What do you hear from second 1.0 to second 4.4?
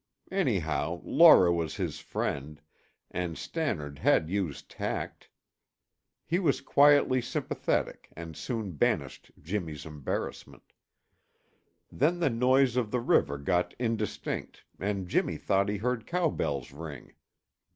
Laura was his friend, and Stannard had